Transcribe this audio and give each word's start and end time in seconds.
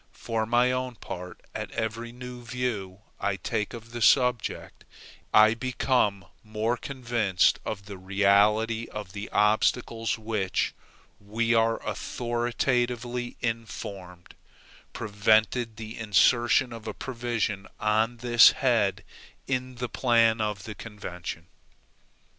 For 0.13 0.47
my 0.47 0.71
own 0.71 0.95
part, 0.95 1.41
at 1.53 1.69
every 1.73 2.11
new 2.11 2.43
view 2.43 3.01
I 3.19 3.35
take 3.35 3.71
of 3.75 3.91
the 3.91 4.01
subject, 4.01 4.83
I 5.31 5.53
become 5.53 6.25
more 6.43 6.75
convinced 6.75 7.59
of 7.65 7.85
the 7.85 7.99
reality 7.99 8.87
of 8.87 9.13
the 9.13 9.29
obstacles 9.29 10.17
which, 10.17 10.73
we 11.19 11.53
are 11.53 11.77
authoritatively 11.87 13.37
informed, 13.41 14.33
prevented 14.91 15.75
the 15.77 15.99
insertion 15.99 16.73
of 16.73 16.87
a 16.87 16.95
provision 16.95 17.67
on 17.79 18.17
this 18.17 18.53
head 18.53 19.03
in 19.45 19.75
the 19.75 19.87
plan 19.87 20.41
of 20.41 20.63
the 20.63 20.73
convention. 20.73 21.45